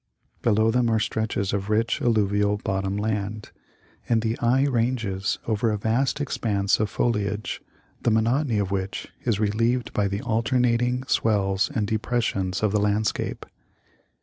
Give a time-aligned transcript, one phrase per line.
[0.41, 3.51] Below them are stretches of rich alluvial bottom land,
[4.09, 7.61] and the eye ranges over a vast expanse of foliage,
[8.01, 13.45] the monotony of which is relieved by the alternating swells and depressions of the landscape.